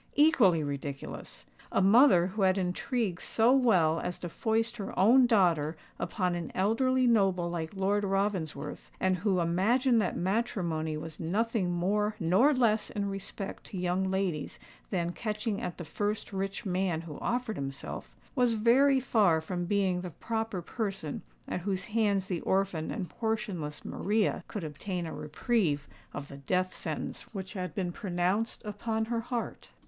[0.15, 1.45] Equally ridiculous!
[1.71, 6.51] A mother who had intrigued so well as to foist her own daughter upon an
[6.55, 12.89] elderly noble like Lord Ravensworth, and who imagined that matrimony was nothing more nor less
[12.89, 14.57] in respect to young ladies
[14.89, 20.01] than "catching at the first rich man who offered himself," was very far from being
[20.01, 25.87] the proper person at whose hands the orphan and portionless Maria could obtain a reprieve
[26.11, 29.69] of the death sentence which had been pronounced upon her heart.